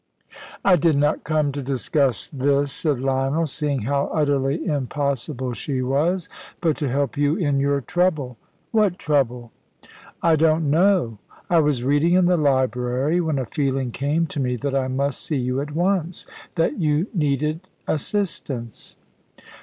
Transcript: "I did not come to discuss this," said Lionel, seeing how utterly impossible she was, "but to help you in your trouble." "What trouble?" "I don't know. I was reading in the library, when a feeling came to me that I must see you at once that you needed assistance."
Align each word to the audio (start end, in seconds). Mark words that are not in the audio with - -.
"I 0.65 0.77
did 0.77 0.97
not 0.97 1.23
come 1.23 1.51
to 1.51 1.61
discuss 1.61 2.27
this," 2.27 2.71
said 2.71 3.01
Lionel, 3.01 3.45
seeing 3.45 3.83
how 3.83 4.09
utterly 4.11 4.65
impossible 4.65 5.53
she 5.53 5.83
was, 5.83 6.27
"but 6.59 6.75
to 6.77 6.89
help 6.89 7.17
you 7.17 7.35
in 7.35 7.59
your 7.59 7.81
trouble." 7.81 8.39
"What 8.71 8.97
trouble?" 8.97 9.51
"I 10.23 10.35
don't 10.37 10.71
know. 10.71 11.19
I 11.51 11.59
was 11.59 11.83
reading 11.83 12.13
in 12.15 12.25
the 12.25 12.35
library, 12.35 13.21
when 13.21 13.37
a 13.37 13.45
feeling 13.45 13.91
came 13.91 14.25
to 14.25 14.39
me 14.39 14.55
that 14.55 14.73
I 14.75 14.87
must 14.87 15.21
see 15.21 15.37
you 15.37 15.61
at 15.61 15.75
once 15.75 16.25
that 16.55 16.79
you 16.79 17.05
needed 17.13 17.67
assistance." 17.87 18.95